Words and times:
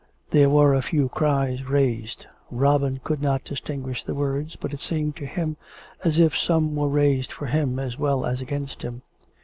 There 0.31 0.49
were 0.49 0.73
a 0.73 0.81
few 0.81 1.09
cries 1.09 1.63
raised. 1.63 2.25
Robin 2.49 2.99
could 3.03 3.21
not 3.21 3.43
distinguish 3.43 4.03
the 4.03 4.15
words, 4.15 4.55
but 4.55 4.73
it 4.73 4.79
seemed 4.79 5.15
to 5.17 5.27
him 5.27 5.57
as 6.03 6.17
if 6.17 6.35
some 6.35 6.75
were 6.75 6.89
raised 6.89 7.31
for 7.31 7.45
him 7.45 7.77
as 7.77 7.99
well 7.99 8.25
as 8.25 8.41
against 8.41 8.81
him. 8.81 9.03